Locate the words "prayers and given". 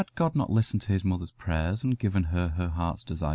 1.29-2.23